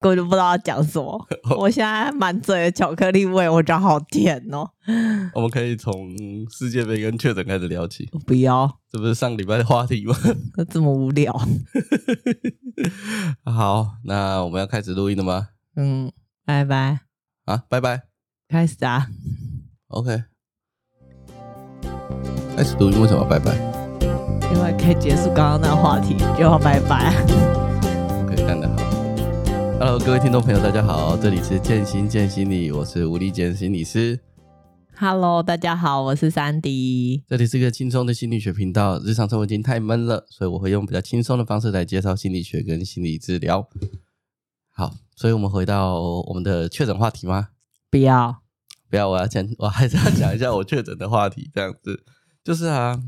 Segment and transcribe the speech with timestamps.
[0.00, 1.26] 根本就不知道要讲什么。
[1.58, 4.66] 我现在满嘴的巧克力味，我觉得好甜哦。
[5.34, 6.08] 我们可以从
[6.50, 8.08] 世界杯跟确诊开始聊起。
[8.26, 10.16] 不要，这不是上礼拜的话题吗？
[10.70, 11.32] 这么无聊。
[13.44, 15.48] 好，那我们要开始录音了吗？
[15.76, 16.10] 嗯，
[16.46, 17.00] 拜拜。
[17.44, 18.04] 啊，拜拜。
[18.48, 19.06] 开始啊。
[19.88, 20.24] OK。
[22.56, 23.54] 开始录音为什么拜拜？
[24.52, 27.14] 因为可以结束刚刚那个话题，就要拜拜。
[28.24, 28.89] OK，干得好。
[29.82, 34.20] Hello，各位听众朋友，大家好，这里是建心建心理，我是吴立健心理师。
[34.94, 37.24] Hello，大家好，我是三迪。
[37.26, 38.98] 这里是一个轻松的心理学频道。
[38.98, 43.66] 日常生活已经太闷了，所以我会用比较轻松的方式来介绍心理学跟心理治疗。
[44.68, 47.48] 好，所以我们回到我们的确诊话题吗？
[47.90, 48.42] 不要，
[48.90, 51.50] 不要，我要讲，我还是要讲一下我确诊的话题。
[51.54, 52.04] 这样子，
[52.44, 53.00] 就是啊，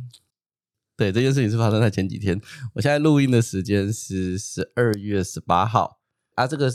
[0.96, 2.41] 对，这件事情是发生在前几天。
[2.77, 5.98] 我现在录音的时间是十二月十八号。
[6.34, 6.70] 啊，这个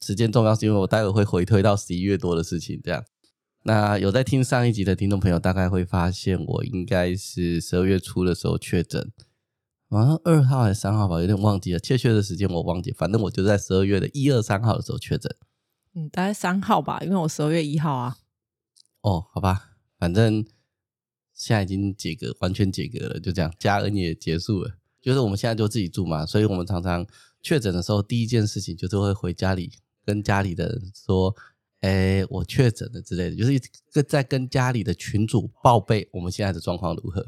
[0.00, 3.04] 时间重要是因为我待会会回推到十一月多的事情，这样。
[3.64, 9.10] 那有在听上一集的听众朋友，大概会发现我应该是十二月初的时候确诊，
[9.90, 15.34] 好像二号还是三号吧，有点忘记了，确切的时间我忘记，反正我就在十二月的一二三号的时候确诊。
[15.94, 18.18] 嗯，大概三号吧，因为我十二月一号啊。
[19.00, 20.46] 哦，好吧，反正
[21.34, 27.06] 现在已经解隔，完全解隔了，就这样，家人也结束了，就是我们现在就自己住嘛，所以我们常常。
[27.42, 29.72] 确诊的时候，第一件事情就是会回家里
[30.04, 31.34] 跟家里的人说
[31.80, 33.60] ：“哎，我确诊了之类的。”就是
[33.92, 37.24] 跟在跟家里的群主报备我们现在的状况如何。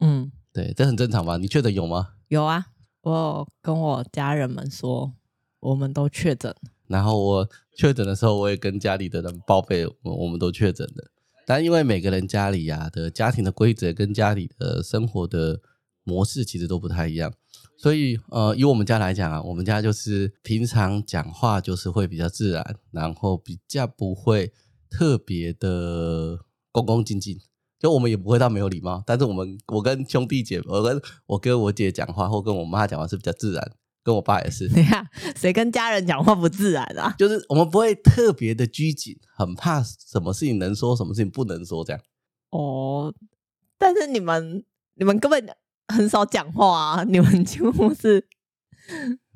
[0.00, 1.36] 嗯，对，这很正常吧？
[1.36, 2.14] 你确诊有吗？
[2.28, 2.66] 有啊，
[3.02, 5.12] 我有跟我家人们说，
[5.60, 6.54] 我们都确诊。
[6.88, 11.10] 然后我确诊的时候，我也跟家里的人报备，我我们都确诊了。
[11.46, 15.60] 但因为每个人家里呀、啊、的家庭的规则跟家里的生活的
[16.04, 17.32] 模式其实都不太一样。
[17.82, 24.52] 所以，呃，以我们家来讲啊，我们家就是平常讲话就是会比较自然，然后比较不会
[24.88, 26.38] 特别的
[26.70, 27.36] 恭恭敬敬，
[27.80, 29.02] 就我们也不会到没有礼貌。
[29.04, 33.72] 但是我们，我跟兄弟姐，我跟我跟我姐讲话，或跟我妈讲话是比较自然，
[34.04, 34.68] 跟我爸也是。
[34.68, 35.04] 你看，
[35.34, 37.12] 谁跟家人讲话不自然啊？
[37.18, 42.00] 就是我们不会特别的拘谨，很怕什么事情能说，什么事情不能说这样。
[42.50, 43.12] 哦，
[43.76, 44.64] 但是你们，
[44.94, 45.44] 你们根本。
[45.88, 47.04] 很少讲话啊！
[47.08, 48.26] 你们几乎是，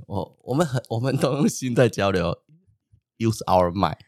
[0.07, 2.39] 我我们很我们都用心在交流
[3.19, 3.99] ，use our mind。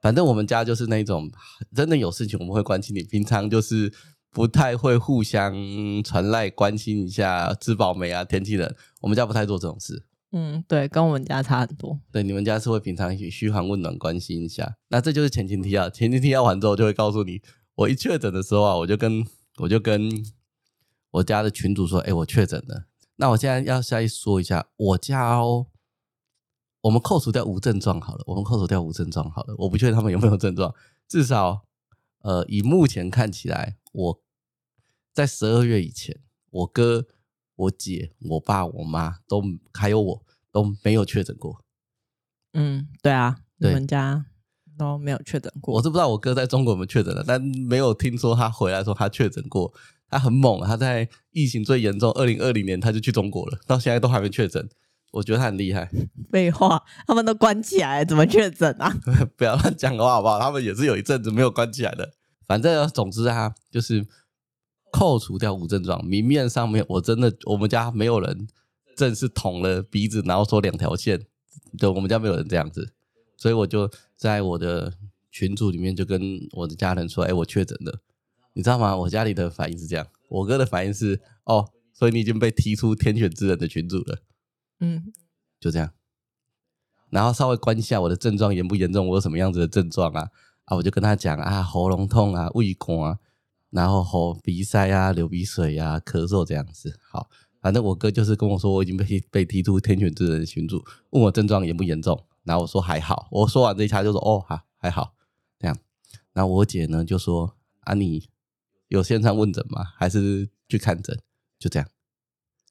[0.00, 1.30] 反正我们家就是那种
[1.74, 3.92] 真的有事情我们会关心你，平常就是
[4.30, 5.54] 不太会互相
[6.02, 10.06] 传赖关心一下吃饱没啊，天气冷，我们家不太做这种事。
[10.32, 12.00] 嗯，对，跟我们家差很多。
[12.10, 15.90] 对，你们家是会平常嘘寒问暖关心一下，那这就是前情提要。
[15.90, 17.40] 前情提要完之后，就会告诉你，
[17.74, 19.24] 我一确诊的时候啊，我就跟
[19.58, 20.10] 我就跟。
[21.12, 22.86] 我家的群主说：“哎、欸，我确诊了。
[23.16, 25.66] 那我现在要再说一下，我家哦，
[26.80, 29.54] 我们扣除掉无症状好了，我们扣除掉无症状好了。
[29.58, 30.74] 我不确定他们有没有症状，
[31.06, 31.66] 至少，
[32.20, 34.22] 呃，以目前看起来，我
[35.12, 36.18] 在十二月以前，
[36.50, 37.06] 我哥、
[37.56, 39.42] 我姐、我爸、我妈都
[39.74, 41.62] 还有我都没有确诊过。
[42.54, 44.24] 嗯，对啊，对你们家
[44.78, 45.74] 都没有确诊过。
[45.74, 49.72] 我是不知道我哥在中国有没有确诊了，但没有听说他回来说他确诊过。”
[50.12, 54.68] 他很猛，他在疫情最严重，二零二零年他就去中国了，到现在都还没确诊。
[55.10, 55.90] 我觉得他很厉害。
[56.30, 58.94] 废话，他们都关起来，怎么确诊啊？
[59.36, 60.38] 不要乱讲话好不好？
[60.38, 62.12] 他们也是有一阵子没有关起来的。
[62.46, 64.06] 反正总之啊，就是
[64.90, 68.46] 扣除掉无症状，明面上面我真的我们家没有人
[68.96, 71.26] 正式捅了鼻子，然后说两条线。
[71.78, 72.92] 对，我们家没有人这样子，
[73.38, 74.92] 所以我就在我的
[75.30, 78.00] 群组里面就跟我的家人说：“哎，我确诊了。”
[78.54, 78.94] 你知道吗？
[78.96, 84.18] 我家里的反应是这样，我哥的反应是哦，所以你已经被踢出天选之人的群组了，
[84.80, 85.12] 嗯，
[85.58, 85.92] 就这样。
[87.08, 90.28] 然后稍微关一下我的症状严不严重，我有什么样子的症状啊？
[90.64, 93.18] 啊，我就跟他讲啊，喉咙痛啊，胃痛啊，
[93.70, 96.98] 然后喉鼻塞啊，流鼻水啊，咳嗽这样子。
[97.10, 97.30] 好，
[97.60, 103.28] 反正我哥就是跟我说我已经被被踢出天选之人的群组，问我症状严不严重，然后我说还好。
[103.30, 105.14] 我说完这一下就说哦，好还好
[105.58, 105.76] 这样。
[106.32, 108.31] 然后我姐呢就说啊你。
[108.92, 109.82] 有线上问诊吗？
[109.96, 111.18] 还是去看诊？
[111.58, 111.88] 就这样。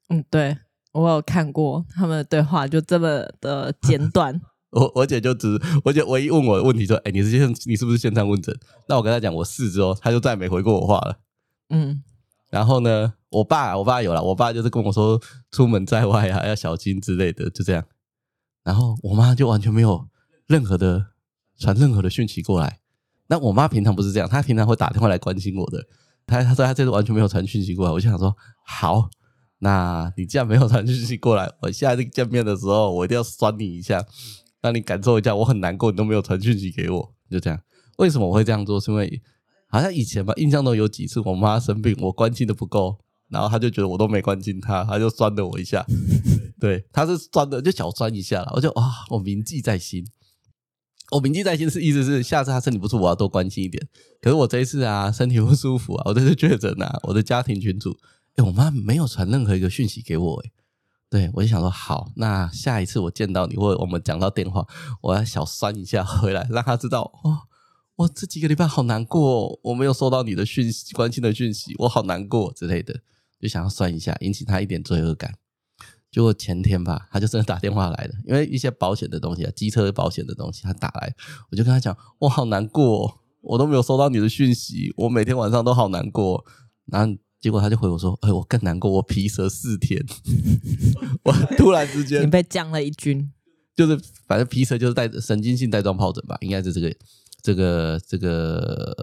[0.08, 0.56] 嗯，对，
[0.92, 4.40] 我有看过他们的对话，就这么的简 短。
[4.70, 8.56] 我我姐就只，我姐唯一问我的问题说：“哎、欸，你是线，你是不是线上问诊？”
[8.88, 11.18] 那我跟她讲我是之后，他就再也没回过我话了。
[11.70, 12.04] 嗯，
[12.50, 15.20] 然后呢，我爸，我爸有了，我爸就是跟我说，
[15.50, 17.84] 出门在外啊要小心之类的，就这样。
[18.62, 20.08] 然后我妈就完全没有
[20.46, 21.08] 任何的
[21.58, 22.78] 传任何的讯息过来。
[23.26, 25.86] 那我妈平常不是这样，她平常会打电话来关心我的。
[26.26, 29.08] 他他说他这次完全没有传讯息过来，我就想说好，
[29.58, 34.04] 那你既然没有传讯息过来，我下次见面的时候我一定要酸你一下。
[34.62, 37.60] 让你感受一下我很难过，你都没有传讯息给我，就这样。
[37.98, 38.80] 为什么我会这样做？
[38.80, 39.20] 是因为
[39.66, 42.96] 好像以前吧，印象中有几次我妈生病，我关心的不够，
[43.28, 45.84] 然后她就觉得我都没关心她，她就酸了我一下。
[46.60, 50.06] 对，她是酸的，就小酸一下了，我就啊，我铭记在心。
[51.12, 53.86] 我铭记在心是意思是下次她身体不舒服，我要多关心一点。
[54.20, 57.96] 可是我这一次啊，身体不舒服啊，我这次确诊啊，我的家庭群组，
[58.36, 60.50] 哎，我妈没有传任何一个讯息给我，哎。
[61.10, 64.66] 对，我就想说，好，那下一次我见到你，或者我们讲到电话，
[65.02, 67.40] 我要小酸一下回来，让他知道，哦，
[67.96, 73.00] 我这几个礼拜好难过，哦我没有收到你的讯息，关心的讯息，我好难过之类的，
[73.38, 75.34] 就想要酸一下，引起他一点罪恶感。
[76.12, 81.12] 结果前天吧，他就真的打电话来了，因为一些保险的东西啊，机车保险的东西，他打来，
[81.50, 86.44] 我就跟他讲，我好难过，我都没有收到你的讯息，我每天晚上都好难过，
[86.86, 87.16] 然后。
[87.42, 90.00] 结果他就回我说：“哎，我更难过，我皮蛇四天，
[91.24, 93.32] 我突然之间你被降了一军，
[93.74, 96.94] 就是反正皮蛇就是带神经性带状疱疹吧，应该是这个
[97.42, 98.96] 这个这个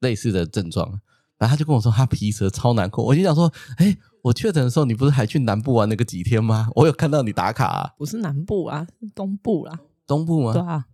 [0.00, 0.88] 类似的症状。
[1.36, 3.94] 然后他就跟我说他皮蛇超难过，我就想说，哎，
[4.26, 6.68] 我确诊的时候你不是还去南部玩那个几天吗？
[6.74, 10.52] 我有看到你打卡啊，不是南部啊，是东部啦，东部吗？
[10.52, 10.86] 对啊，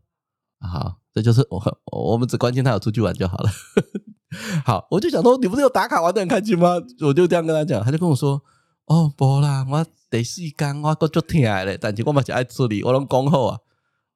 [0.60, 3.50] 好，这就是我我们只关心他有出去玩就好了。
[4.66, 6.74] ”好，我就想说，你不是有打卡玩得很开心吗？
[7.00, 8.42] 我就这样跟他讲，他就跟我说
[8.84, 13.58] ：“哦，不啦，我第四天我都足疼嘞，但是我嘛是爱处理，我拢讲好啊。”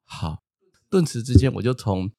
[0.05, 0.43] 好，
[0.91, 2.11] 顿时之间，我就从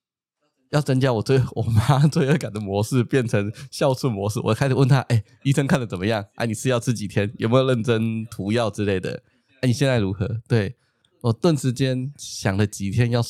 [0.71, 4.41] 要增加我对我妈罪恶感的模式，变成孝顺模式。
[4.41, 6.23] 我开始问他：“哎、欸，医生看的怎么样？
[6.35, 7.33] 哎、啊，你吃药吃几天？
[7.39, 9.23] 有没有认真涂药之类的？
[9.61, 10.77] 哎、你现在如何？”对，
[11.23, 13.23] 我顿时间想了几天要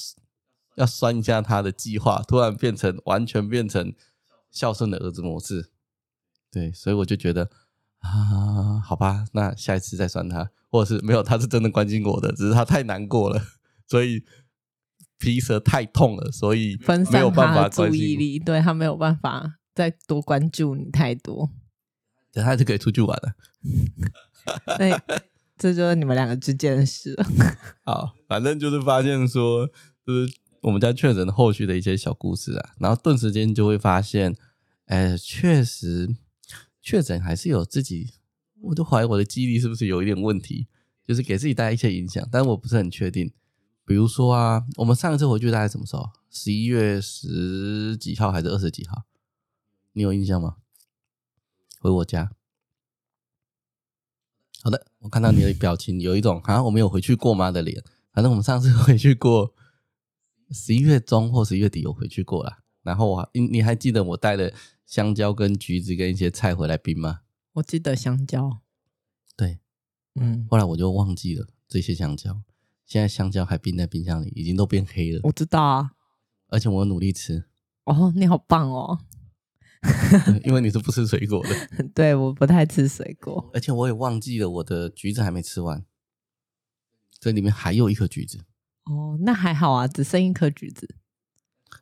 [0.76, 3.94] 要酸一下他的计划，突然变成完全变成。
[4.50, 5.70] 孝顺的儿子模式，
[6.50, 7.50] 对，所以我就觉得
[7.98, 13.40] 啊，好吧，那下一次再酸他，或者是没有，他是真的关心我的，只是他太难过了，
[13.86, 14.24] 所以
[15.18, 16.78] 皮蛇太痛了，所以
[17.12, 21.50] 没有办法注意力，对他没有办法再多关注你太多，
[22.32, 23.34] 等他就可以出去玩了。
[24.78, 24.92] 对，
[25.58, 27.26] 这就是你们两个之间的事了。
[27.84, 29.68] 好，反正就是发现说，
[30.06, 30.32] 就是。
[30.60, 34.34] 我们家确诊的后续的一些小故事啊，然后顿时间就会发现，
[34.86, 36.16] 哎，确实
[36.82, 38.14] 确诊还是有自己，
[38.62, 40.66] 我都怀疑我的记忆力是不是有一点问题，
[41.06, 43.32] 就是给自己带来一些影响，但我不是很确定。
[43.88, 46.10] 比如说啊，我们上一次回去大概什么时候？
[46.30, 49.04] 十一月十几号还是二十几号？
[49.94, 50.58] 你有印象吗？
[51.80, 52.30] 回我家。
[54.62, 57.82] 好的，我看到你的表情有一种好像我没有回去过吗的脸。
[58.12, 59.54] 反正我们上次回去过。
[60.50, 62.60] 十一月中或十一月底，有回去过了。
[62.82, 64.50] 然后我，你你还记得我带了
[64.86, 67.20] 香蕉跟橘子跟一些菜回来冰吗？
[67.52, 68.60] 我记得香蕉。
[69.36, 69.60] 对，
[70.14, 70.46] 嗯。
[70.50, 72.42] 后来我就忘记了这些香蕉。
[72.88, 75.20] 现在香蕉还冰在冰箱里，已经都变黑了。
[75.24, 75.90] 我知道啊，
[76.48, 77.44] 而且我努力吃。
[77.84, 78.98] 哦，你好棒哦！
[80.42, 81.84] 因为你是不吃水果的。
[81.94, 83.50] 对，我不太吃水果。
[83.52, 85.84] 而且我也忘记了我的橘子还没吃完，
[87.20, 88.38] 这里面还有一颗橘子。
[88.86, 90.96] 哦，那还好啊，只剩一颗橘子。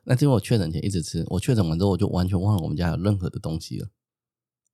[0.03, 3.87] 那因为我确诊前一直吃，我确诊完之后我就完全忘了我们家有任何的东西了。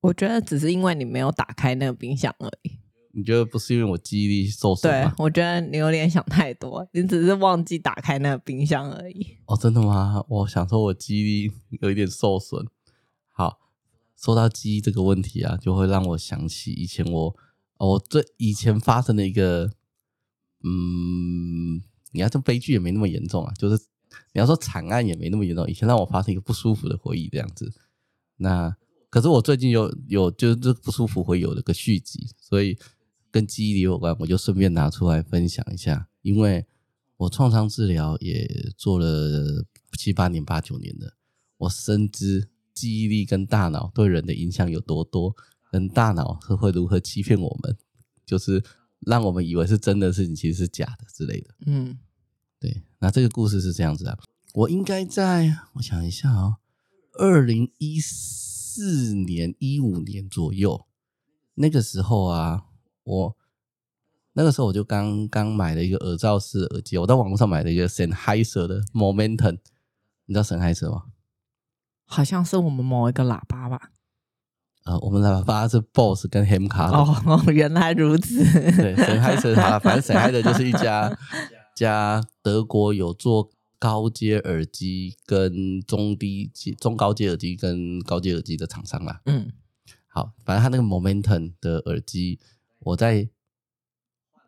[0.00, 2.80] 我觉得只是因为你没有打开那个冰箱而已。
[3.14, 4.90] 你觉得不是因为我记忆力受损？
[4.90, 9.36] 对，我觉得你有点想太多，你只是忘记打开那个冰箱而已。
[9.46, 10.24] 哦，真的吗？
[10.28, 12.66] 我想说我记忆力 有一点受损。
[13.30, 13.60] 好，
[14.16, 17.36] 说到记忆这个问题啊，就会让我想起以前我，
[17.78, 19.70] 我最以前发生的一个，
[20.62, 21.82] 嗯。
[22.16, 23.74] 你要说悲剧也没那么严重啊，就是
[24.32, 25.66] 你要说惨案也没那么严重。
[25.68, 27.72] 以前让我发生一个不舒服的回忆这样子，
[28.36, 28.76] 那
[29.10, 32.78] 可是我最近有有就是这不舒服会有了个续集，所以
[33.34, 36.08] 跟记忆力有关，我就顺便拿出来分享一下。
[36.22, 36.64] 因为
[37.16, 39.66] 我创伤治疗也做了
[39.98, 41.16] 七八年、八九年的，
[41.56, 45.34] 我深知记忆力跟大脑对人的影响有多多，
[45.72, 47.76] 跟大脑是会如何欺骗我们，
[48.24, 48.62] 就是。
[49.06, 51.54] 让我们以为是真的事情，其实是假的之类的。
[51.66, 51.98] 嗯，
[52.58, 52.82] 对。
[52.98, 54.18] 那这个故事是这样子啊，
[54.54, 56.56] 我应该在我想一下啊、哦，
[57.18, 60.86] 二零一四年、一五年左右，
[61.56, 62.64] 那个时候啊，
[63.04, 63.36] 我
[64.32, 69.58] 那个时候我就刚刚买了一个耳罩式耳机，我在网络上买了一个 Sennheiser 的 Momentum，
[70.26, 71.04] 你知道 Sennheiser 吗？
[72.06, 73.90] 好像是我们某一个喇叭吧。
[74.84, 78.36] 呃，我们喇叭是 BOSS 跟 Hemcar 哦哦，原来如此。
[78.42, 81.16] 对，Sennheiser 好了，反正 Sennheiser 就是一家
[81.74, 89.22] 家德国有做高阶耳机跟中低阶、中高阶耳机跟高阶耳机的厂商啦。
[89.24, 89.52] 嗯，
[90.08, 92.38] 好，反正他那个 Momentum 的耳机，
[92.84, 93.28] 我在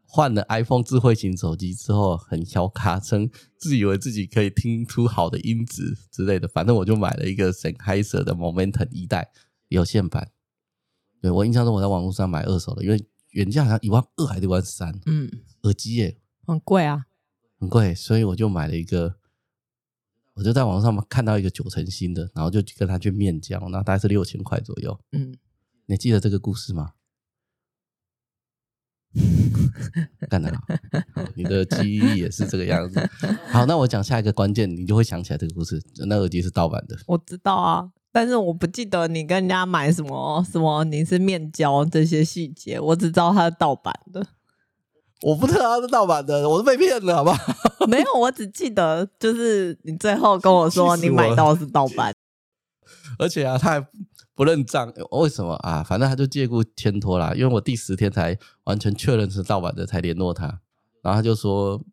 [0.05, 3.29] 换了 iPhone 智慧型手机之后，很小卡称
[3.59, 6.47] 自以为自己可以听出好的音质之类的。
[6.47, 9.31] 反正我就买了一个 Sennheiser 的 Momentum 一代
[9.69, 10.31] 有线版。
[11.21, 14.99] 对，我印象中我在网络上买二手的，因为原价好像一万二还是一万三。
[15.07, 15.31] 嗯，
[15.63, 17.07] 耳机耶，很贵啊，
[17.59, 19.17] 很贵，所以我就买了一个。
[20.35, 25.01] 我就在网上看到一个九成新的，然后就跟他去面交，然后大概是六千块左右。
[25.13, 25.35] 嗯，
[25.87, 26.93] 你记得这个故事吗？
[30.29, 30.61] 干得好，
[31.15, 33.09] 好，你的记忆也是这个样子。
[33.49, 35.83] 好，那我讲下一个关键，你就会想起来这个故事。
[36.07, 44.27] 那耳机是盗版的，我知道啊，但是我不记得你跟人家买什么什么，你是面交这些细节，我只知道它是盗版的。
[45.23, 47.55] 我不知道它是盗版的，我是被骗的，好不好？
[47.89, 52.13] 没有，我只记得就是你最后跟我说你买到是盗版，
[53.19, 53.87] 而且啊，他还
[54.37, 55.83] 不认账，为什么啊？
[55.83, 60.47] 反正他就借故牵拖啦，因为我第十天才完全确认是盗版的，才联络他，
[61.03, 61.85] 然后他就说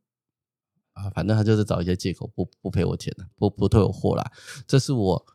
[0.92, 4.32] 啊，反正他就是找一些借口不不赔我钱了，不不退我货啦。
[4.68, 5.26] 这是我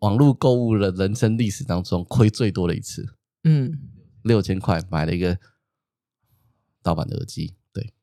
[0.00, 3.78] 网络购物的人生历史当中亏最多的一次，嗯，
[4.22, 5.38] 六千块买了一个。
[6.82, 7.94] 盗版的耳机，对，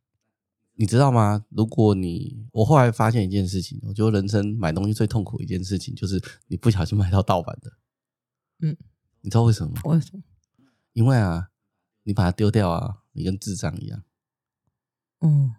[0.73, 1.45] 你知道吗？
[1.49, 7.71] 如果你我后来发现一件事情，我觉得人生买东西最痛苦的一件事情就是你不小心买到盗版的，
[8.61, 8.77] 嗯，
[9.21, 9.81] 你知道为什么吗？
[9.85, 10.23] 为什么？
[10.93, 11.49] 因为啊，
[12.03, 14.03] 你把它丢掉啊，你跟智障一样，
[15.21, 15.55] 嗯，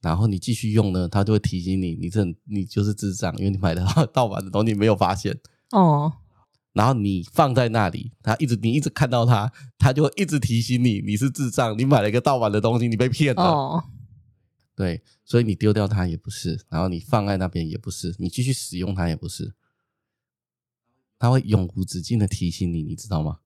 [0.00, 5.38] 然后你继续用呢，它就会提醒你，你这你就是智障，因为你买的盗版的东西你没有发现，
[5.70, 6.12] 哦。
[6.74, 13.42] 然后你放在那里，它一直你一直看到它，它就会一直提醒你，你是智障，你买了一个盗版的东西，你被骗了。
[13.42, 13.84] 哦，
[14.76, 19.56] 对，所以你丢掉它也不是，然后你放在那边也不是，你继续使用它也不是，
[21.18, 23.38] 他会永无止境的提醒你，你知道吗？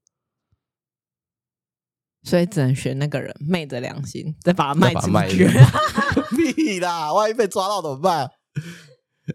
[2.23, 5.49] 所以只能选那个人昧着良心，再把它卖出去。
[6.37, 8.31] 屁啦，万一被抓到怎么办？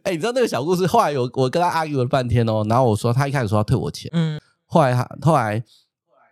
[0.04, 0.86] 哎、欸，你知道那个小故事？
[0.86, 5.64] 后来有我跟他 argue 了半天哦，然后我说他一开始说要退我钱，嗯，后来他后来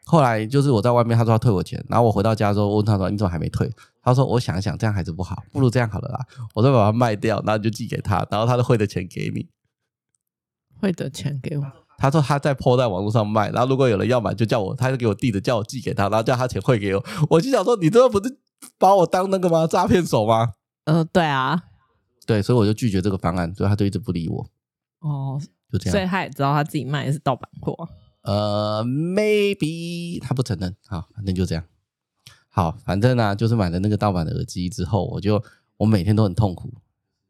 [0.05, 3.69] 后来就是我在外面，他说要退我钱，然后我回到家之后问他说你怎么还没退？
[4.01, 9.49] 他说我想想这样还是不好，不如这样好了啦，我再把它卖掉，然后就寄给他，然后他就汇的钱给你，
[10.79, 11.84] 汇的钱给我。
[11.97, 17.05] 他说他在 po 在网络上卖，然后如果有人要买就叫我，他就给我地址，叫我寄给他，然后叫他钱汇给我。
[17.29, 18.37] 我就想说你这不是
[18.77, 19.65] 把我当那个吗？
[19.65, 20.53] 诈骗手吗？
[20.85, 21.63] 嗯、对啊。
[22.25, 24.45] 对，所以我就拒绝这个方案，所以他就一直不理我。
[24.99, 25.39] 哦，
[25.71, 25.91] 就这样。
[25.91, 27.87] 所以他也知道他自己卖的是盗版货。
[28.23, 30.75] 呃，maybe 他不承认。
[30.87, 31.63] 好，反正就这样。
[32.49, 35.43] 好，反正呢、就是买了那个盗版的耳机之后，我就
[35.77, 36.73] 我每天都很痛苦。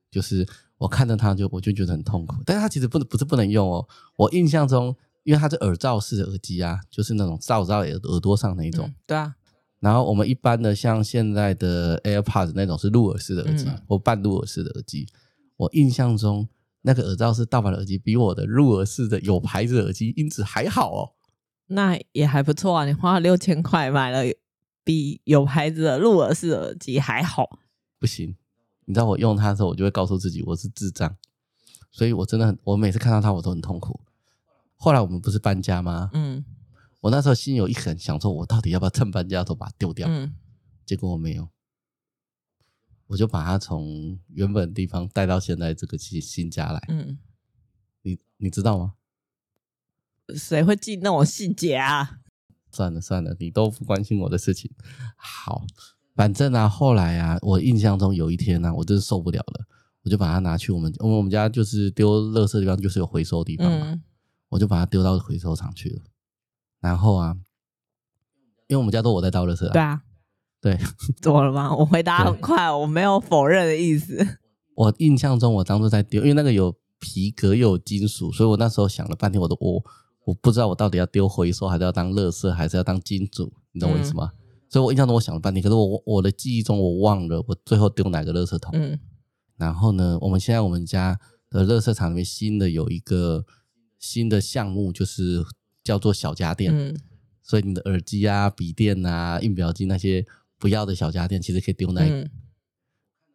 [0.10, 2.36] 就是我看着它，就我就觉得很痛苦。
[2.46, 3.88] 但是它其实不不是不能用哦。
[4.18, 8.96] 我印象中，因为它是耳罩式的耳机啊，就是那种罩在耳耳朵上那一种、嗯。
[9.08, 9.36] 对啊。
[9.80, 15.08] 然后我们一般的像现在的 AirPods 那种是入耳式的耳机，嗯、或半入耳式的耳机。
[15.58, 16.48] 我印象中
[16.82, 21.12] 那个耳罩式盗版的耳机，比我的入耳式的有牌子的耳机音质还好哦。
[21.68, 24.24] 那也还不错啊，你花了六千块买了
[24.84, 27.60] 比有牌子的入耳式的耳机还好。
[28.00, 28.36] 不行，
[28.86, 31.16] 你知道我用它的时候，我就会告诉自己我是智障，
[31.92, 34.00] 所以我真的很，我每次看到它我都很痛苦。
[34.76, 36.10] 后来我们不是搬家吗？
[36.14, 36.46] 嗯。
[37.02, 40.08] 我那时候心有一狠，想说，我到底要不要趁搬家的时候把它丢掉？
[40.10, 40.34] 嗯，
[40.88, 41.50] 结果我没有，
[43.06, 46.84] 我就把它从原本的地方带到现在这个新新家来。
[46.88, 47.20] 嗯，
[48.02, 48.96] 你你知道吗？
[50.36, 52.22] 谁会记那种细节啊？
[52.72, 54.72] 算了算了，你都不关心我的事情。
[55.16, 55.68] 好，
[56.16, 59.66] 反正啊，后来啊，我印象中有一天呢、啊，我真是受不了了，
[60.04, 64.02] 我就把它拿去我们我们我们家就是丢垃圾的地方，就是有回收的地方嘛，嗯、
[64.50, 66.02] 我就把它丢到回收厂去了。
[66.80, 67.36] 然后啊，
[68.68, 69.74] 因为我们家都我在倒垃圾啊。
[69.74, 70.02] 对啊，
[70.62, 70.80] 对，
[71.22, 71.76] 怎么了吗？
[71.76, 74.26] 我回答很快，我没有否认的意思。
[74.76, 79.84] 我印象中，我当初在丢，因为那个有皮革又有金属，所以我那时候想了半天，我都我
[80.26, 84.32] 我不知道我到底要丢回收，还是要当垃圾，还是要当金属，你懂我意思吗？
[84.34, 88.72] 嗯、所以我印象中我想了半天，可是我我的记忆中我忘了我最后丢哪个垃圾桶。
[88.74, 89.00] 嗯。
[89.58, 91.20] 然后呢，我们现在我们家
[91.50, 93.46] 的垃圾场里面新的有一个
[94.00, 95.46] 新的项目，就是。
[95.86, 97.00] 叫做小家电，嗯，
[97.44, 100.26] 所以你的耳机啊、笔电啊、印表机那些
[100.58, 102.02] 不要的小家电，其实可以丢那。
[102.02, 102.28] 嗯、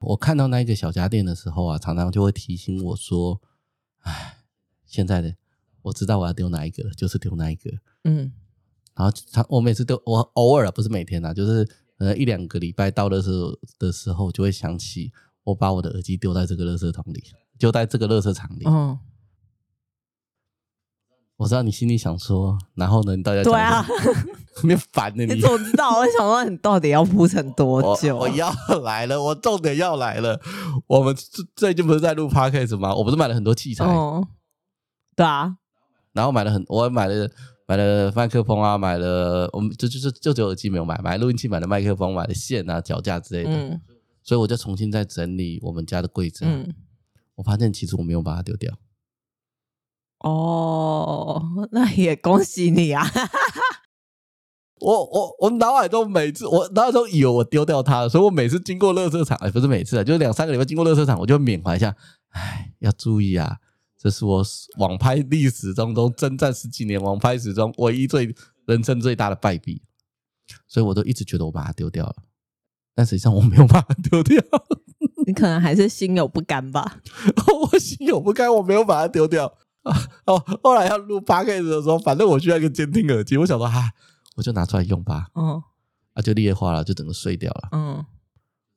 [0.00, 3.40] 我看到那一个小家电的时候啊，常常就会提醒我说
[4.02, 4.38] ：“哎，
[4.84, 5.36] 现在的
[5.82, 7.70] 我知道我要丢哪一个了，就是丢那一个。”
[8.02, 8.32] 嗯，
[9.00, 11.66] 然后他我每次都，我偶尔不是每天啊，就是
[11.98, 15.10] 呃一两个礼拜到的时候的时候，就会想起
[15.42, 17.24] 我把我的耳机丢在这个垃圾桶里，
[17.58, 18.64] 就在这个垃圾场里。
[18.66, 18.98] 嗯
[21.38, 23.82] 我知道你心里想说，然后呢，你到底对啊，
[24.62, 25.24] 你烦的？
[25.24, 25.98] 你你怎么知道？
[25.98, 28.24] 我想说，你到底要铺成多久我？
[28.24, 28.52] 我要
[28.82, 30.38] 来了，我重点要来了。
[30.86, 31.16] 我们
[31.56, 32.94] 最近不是在录 podcast 吗？
[32.94, 33.86] 我不是买了很多器材？
[33.86, 34.28] 哦，
[35.16, 35.56] 对啊，
[36.12, 37.30] 然后买了很，我买了
[37.70, 43.50] 买了麦克风啊，买了我们就就就就只有耳机没有买，买录音器，买了麦克风，买了线啊、脚架之类的。
[43.52, 43.80] 嗯，
[44.24, 46.44] 所以我就重新再整理我们家的柜子。
[46.44, 46.74] 嗯，
[47.36, 48.74] 我发现其实我没有把它丢掉。
[50.18, 53.06] 哦，那也恭喜你啊！
[54.82, 61.94] 我我我脑海中每次我脑海中以为我丢掉它了，所以我每次经过垃圾场，哎，不是每次啊，就是两三个礼拜经过垃圾场，我就缅怀一下，
[62.30, 63.58] 哎，要注意啊，
[64.02, 64.42] 这是我
[64.78, 69.82] 网拍历史当中征战十几年网拍史中唯一最人生最大的败笔，
[70.66, 72.16] 所以我都一直觉得我把它丢掉了，
[72.94, 74.42] 但实际上我没有把它丢掉，
[75.26, 77.02] 你可能还是心有不甘吧？
[77.72, 79.46] 我心有不甘，我没有把它丢掉。
[79.82, 83.92] 啊哦，后来要录 podcast 的时候，反正我需要一个监听耳机，我想说哈，
[84.36, 85.28] 我就拿出来用吧。
[85.34, 85.62] 哦，
[86.14, 87.68] 啊，就裂化了，就整个碎掉了。
[87.72, 88.06] 嗯，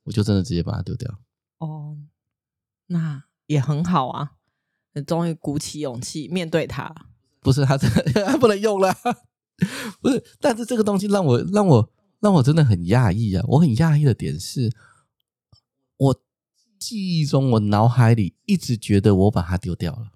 [0.03, 1.19] 我就真的直接把它丢掉。
[1.59, 1.97] 哦，
[2.87, 4.31] 那也很好啊，
[4.93, 6.93] 你终于鼓起勇气面对它。
[7.41, 8.93] 不是，它这个不能用了。
[10.01, 13.43] 不是，但是这个东西让我让我让我真的很讶异啊！
[13.47, 14.71] 我很讶异的点是，
[15.97, 16.21] 我
[16.79, 20.07] 记忆中我脑海里一直觉得我把它丢掉了。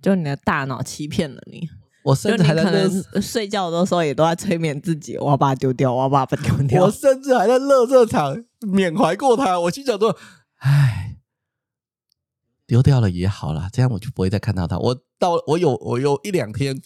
[0.00, 1.68] 就你的大脑欺骗了你，
[2.04, 6.84] 我甚至还在能睡觉的时候也都在催眠自己，我要把它丢掉，我要把它丢掉。
[6.84, 10.16] 我甚至还在乐色场缅怀过它，我心想说
[10.60, 11.09] ：“唉，
[12.70, 16.80] 丢掉了也好啦，这样我就不会再看到它。”我到我有我有一两天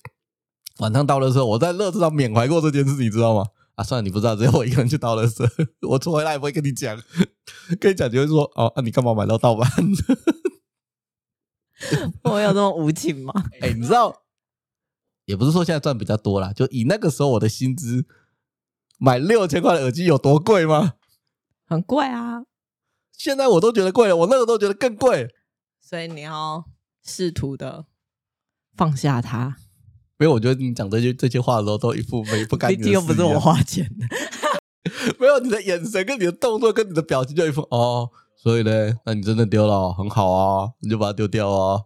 [0.78, 3.44] 晚上到的时候，我在乐子上缅怀过这件事，你知道吗？
[3.74, 5.46] 啊，算了，你不知道，只有我一个人去倒垃圾，
[5.86, 6.98] 我出回来也不会跟你讲，
[7.78, 9.70] 跟你讲就会说：“哦，啊，你干嘛买到盗版？”
[12.24, 13.34] 我有这么无情吗？
[13.60, 14.22] 哎、欸，你知道，
[15.26, 18.06] 也不是说现在赚比较多啦，就以那个时候我的薪资
[18.98, 20.94] 买六千块的耳机有多贵吗？
[21.66, 22.44] 很贵啊！
[23.12, 25.28] 现在我都觉得贵了，我那个都觉得更贵。
[25.86, 26.64] 所以你要
[27.04, 27.84] 试图的
[28.74, 29.58] 放下他。
[30.16, 32.78] 没有，我觉得你讲这些这些话的时候，都一副没不甘 心。
[32.78, 34.06] 毕竟又不是我花钱的。
[35.20, 38.10] 没有，你的眼神跟你的动作跟你的表情就一副哦。
[38.34, 41.82] 所以呢，那你真的丢了，很好啊，你就把它丢掉啊，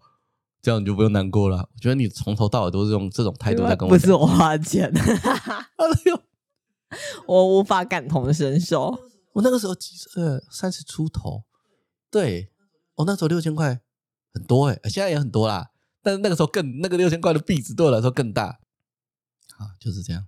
[0.62, 1.56] 这样你就不用难过了。
[1.56, 3.92] 我觉得你从头到尾都是用这种态度在跟我。
[3.92, 4.92] 不是我花钱，
[7.26, 8.96] 我无法感同身受。
[9.32, 10.22] 我那个时候几岁？
[10.52, 11.42] 三十出头。
[12.10, 12.52] 对，
[12.94, 13.80] 我那时候六千块
[14.38, 15.70] 很多哎、欸、现在也很多啦。
[16.02, 18.58] 但是那个时候更那个六千块的币值对我来说更大。
[19.58, 20.26] 啊，就是这样。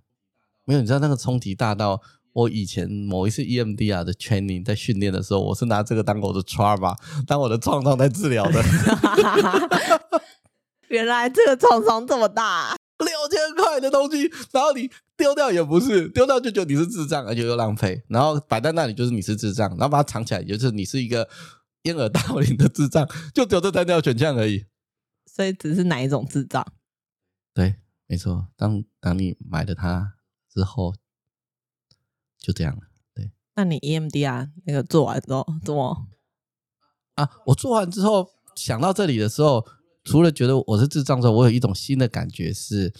[0.65, 2.01] 没有，你知道那个冲击大到。
[2.33, 6.95] 我以前某一次 EMDR 的 training 在训练的时候，我是拿这个当我的 trauma，
[7.27, 8.63] 当我的创伤在治疗的。
[10.87, 21.27] 原来这个创伤这么大，六千块的东西，然后你丢掉也不是，丢掉就觉得你是智障，而且又浪费，然后摆在那里就是你是智障，然后把它藏起来，也就是你是一个
[21.83, 24.65] 掩耳盗铃的智障，就只有这三条选项而已。
[25.25, 26.65] 所以只是哪一种智障？
[27.53, 27.75] 对，
[28.07, 28.47] 没错。
[28.55, 30.15] 当当你买了它
[30.49, 30.95] 之后。
[32.43, 32.81] 就这样了，
[33.13, 33.31] 对。
[33.53, 36.07] 那你 EMDR 那个做完之后怎么？
[37.13, 39.63] 啊，我做完之后想到这里的时候，
[40.03, 42.91] 除了觉得我是智障之后，我有一种新的感觉是，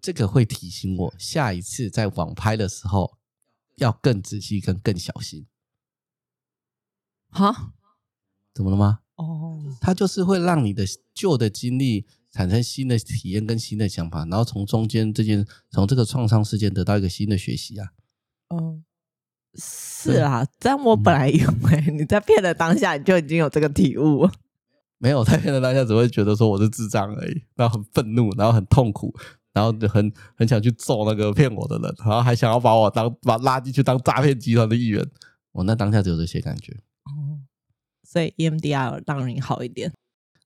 [0.00, 3.16] 这个会提醒我下一次在网拍的时候
[3.76, 5.46] 要更仔细跟更小心。
[7.36, 7.72] 哈？
[8.54, 9.00] 怎么了吗？
[9.16, 12.06] 哦，它就是会让你的旧的经历。
[12.32, 17.88] 产生新的体验跟新的想法，然后从中间这件从这个创伤事件得到一个新的学习啊。
[18.54, 18.84] 嗯，
[19.54, 24.28] 是啊，但我本来以为你在骗的当下你就已经有这个体悟，
[24.98, 29.14] 没有在骗的当下只会觉得说我是智障而已，然后很愤怒，然后很痛苦，
[29.54, 35.02] 然后就很很想去揍那个骗我的人，然后还想要把我当把拉进去当诈骗集团的一员。
[35.52, 36.76] 我那当下只有这些感觉。
[38.06, 39.92] 哦，所以 EMDR 让你好一点。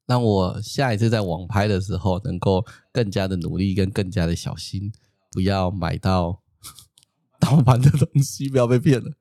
[0.06, 4.92] 让我下一次在网拍的时候，能够更加的努力，跟更加的小心，
[5.30, 6.42] 不要买到
[7.38, 9.12] 盗版的东西，不要被骗了。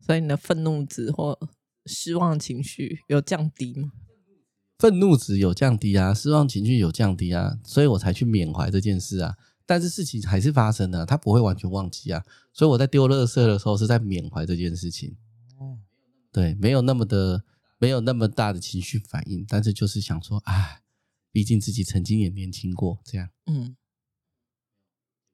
[0.00, 1.38] 所以你的愤怒值或
[1.86, 3.92] 失望情绪有降低吗？
[4.78, 9.34] 愤怒值有降低啊，失望情绪有降低啊，所以我才去缅怀这件事啊。
[9.64, 12.22] 但是事情还是发生了，他不会完全忘记啊。
[12.52, 15.16] 所以我在丢垃圾的时候是在缅怀这件事情。
[16.32, 17.44] 哦，对，没有那么的。
[17.78, 20.82] 没有那么大的情绪反应，但是就是想说，哎，
[21.32, 23.74] 毕竟自己曾经也年轻过，这样，嗯，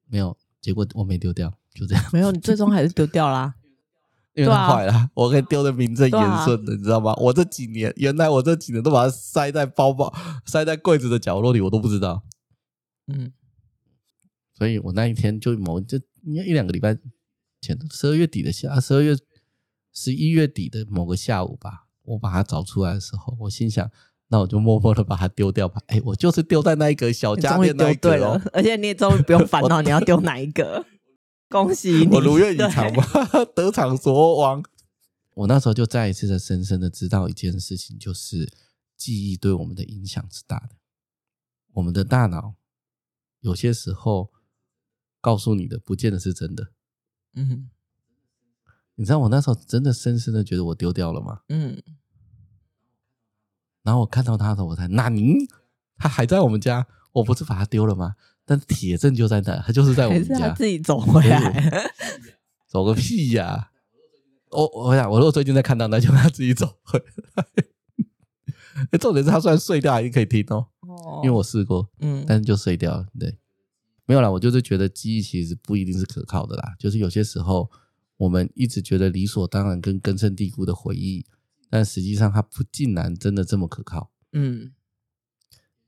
[0.07, 2.03] 没有，结果我没丢掉，就这样。
[2.11, 3.57] 没有，你 最终还是丢掉啦。
[4.33, 7.13] 因为它坏了，啊、我可以丢的名正言顺的，啊、你知道吗？
[7.17, 10.11] 我这几年，原来我这几年都把它塞在包包、
[10.47, 12.25] 塞在柜子的角落里，我都不知道。
[13.09, 13.35] 嗯，
[14.55, 16.97] 所以我那一天就某就应该一两个礼拜
[17.61, 19.15] 前，十二月底的下，十二月
[20.01, 23.91] 十一月底的某个下午吧，我把它找出来的时候，我心想，
[24.29, 25.83] 那我就默默的把它丢掉吧。
[25.89, 30.87] 哎，我就是丢在那一个小家电那一个哦，而且你也终于不用烦恼你要丢哪一个。
[31.49, 32.07] 恭喜你！
[32.15, 33.05] 我如愿以偿吧，
[33.57, 34.63] 得偿所望。
[35.35, 38.53] 我那时候就再一次的深深的知道一件事情，就是
[38.97, 40.77] 记忆对我们的影响是大的。
[41.73, 42.55] 我们的大脑
[43.41, 44.31] 有些时候
[45.21, 46.73] 告诉你的，不见得是真的。
[47.35, 47.71] 嗯，
[48.99, 51.43] 你知道我那时候真的深深的觉得我丢掉了吗？
[51.49, 51.81] 嗯。
[53.85, 55.37] 然后我看到他的时候，我才那您
[55.97, 58.17] 他还在我们家，我不是把他丢了吗？
[58.45, 61.93] 但铁证就在那，他就是在我们家，他自己走回来，
[62.67, 63.71] 走个屁呀、啊！
[64.51, 66.99] 我我想，我如果最近再看到，那就他自己走回
[67.37, 67.47] 来。
[68.99, 73.07] 重点是他虽然碎掉还是可以听哦，哦因为我试过，嗯，但是就碎掉了。
[73.19, 73.39] 对，
[74.07, 77.71] 没有啦，我就是觉得记忆其实不一定是可靠的啦，就是有些时候
[78.19, 81.25] 我们一直觉得理所当然跟根深蒂固的回忆，
[81.71, 84.13] 但实际上它不竟然真的这么可靠。
[84.33, 84.73] 嗯。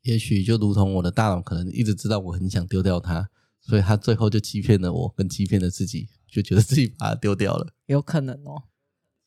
[0.02, 3.28] 也许就如同我的大脑可能一直知道我很想丢掉它，
[3.60, 7.74] 所以它最后就欺骗了我，跟欺骗了自己，就觉得自己把它丢掉了。
[7.84, 8.62] 有可能哦。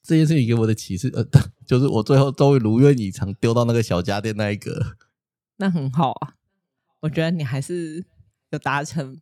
[0.02, 1.24] 这件事情给我的启示，呃，
[1.68, 4.98] 就是我最后终于如愿以偿丢到那个小家电那一个。
[5.58, 6.36] 那很好啊，
[7.02, 8.04] 我觉得你还是
[8.50, 9.22] 有达成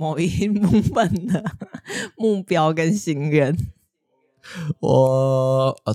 [0.00, 1.44] 某一部分的
[2.16, 3.54] 目标跟心愿。
[4.80, 5.94] 我呃，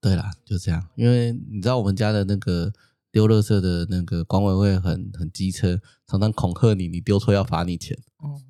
[0.00, 2.72] 对啦，就这样，因为你知道我们家的那个。
[3.14, 7.96] 丢垃圾的那个管委会很很机车，常常恐吓你，你丢错要罚你钱。
[8.16, 8.42] 哦，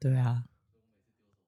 [0.00, 0.42] 对啊，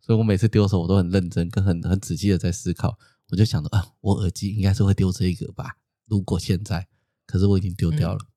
[0.00, 2.96] 所以我每次丢的时候，我都很认真跟很很仔细的在思考。
[3.30, 5.78] 我就想着啊，我耳机应该是会丢这一个吧？
[6.06, 6.86] 如果现在，
[7.26, 8.20] 可是我已经丢掉了。
[8.22, 8.30] 嗯、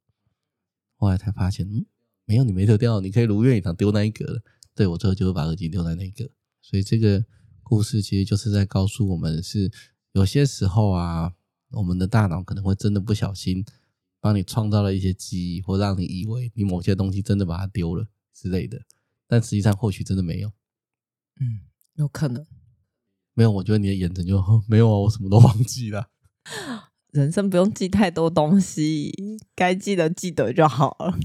[0.96, 1.86] 后来才发现，嗯，
[2.26, 4.42] 没有，你没丢掉，你可以如愿以偿丢那一个了。
[4.76, 6.30] 对，我最后就会把耳机丢在那一个。
[6.62, 7.26] 所以这个
[7.62, 9.72] 故事其实就是在告诉我们是，是
[10.14, 11.34] 有些时候啊，
[11.72, 13.66] 我们的大脑可能会真的不小心。
[14.20, 18.80] 帮你创造了一些记忆，或让你以为你某些东西真的把它丢了之类的，
[19.28, 20.48] 但实际上或许真的没有。
[21.42, 22.46] 嗯，有可能
[23.34, 23.52] 没有。
[23.52, 26.08] 我觉得你的眼神就 没有啊，我什么都忘记了。
[27.12, 29.12] 人生不用记太多东西，
[29.54, 31.20] 该记得记得就好了。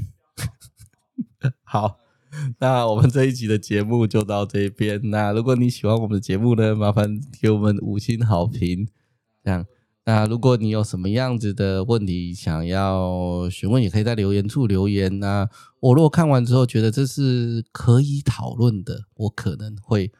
[1.62, 2.00] 好，
[2.60, 5.00] 那我们这一集的节目就到这边。
[5.10, 8.88] 那如果你喜欢我们的节目呢，麻烦给我们五星好评，
[9.42, 9.66] 这样。
[10.04, 15.18] 那如果你有什么样子的问题想要询问，也可以在留言处留言。
[15.18, 15.48] 那
[15.80, 20.10] 我如果看完之后觉得这是可以讨论的，我可能会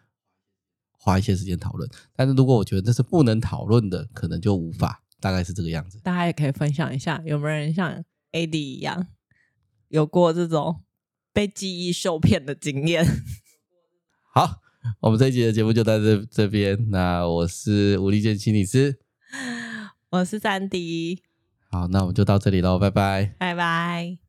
[0.90, 1.88] 花一些时间讨论。
[2.14, 5.02] 但是如果我觉得这是不能讨论的，可能就无法。
[5.20, 5.98] 大概是这个样子。
[6.04, 9.08] 大家也可以分享一下，有没有人像 AD 一样
[9.88, 10.82] 有过这种
[11.32, 13.04] 被记忆受骗的经验？
[14.34, 14.60] 好，
[15.00, 16.90] 我们这一集的节目就在这这边。
[16.90, 18.98] 那我是吴立健心理师。
[20.10, 21.22] 我是三迪，
[21.70, 24.27] 好，那我们就到这里喽，拜拜，拜拜。